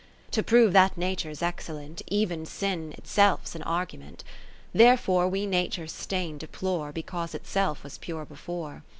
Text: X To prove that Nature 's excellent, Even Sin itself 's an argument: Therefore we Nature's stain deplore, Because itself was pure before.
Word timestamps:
X 0.29 0.31
To 0.31 0.41
prove 0.41 0.73
that 0.73 0.97
Nature 0.97 1.29
's 1.31 1.43
excellent, 1.43 2.01
Even 2.07 2.43
Sin 2.47 2.91
itself 2.93 3.45
's 3.45 3.53
an 3.55 3.61
argument: 3.61 4.23
Therefore 4.73 5.27
we 5.27 5.45
Nature's 5.45 5.91
stain 5.91 6.39
deplore, 6.39 6.91
Because 6.91 7.35
itself 7.35 7.83
was 7.83 7.99
pure 7.99 8.25
before. 8.25 8.81